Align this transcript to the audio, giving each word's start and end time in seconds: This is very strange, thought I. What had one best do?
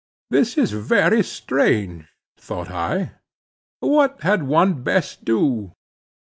This 0.31 0.57
is 0.57 0.71
very 0.71 1.21
strange, 1.23 2.05
thought 2.35 2.71
I. 2.71 3.11
What 3.81 4.19
had 4.21 4.41
one 4.41 4.81
best 4.81 5.23
do? 5.23 5.73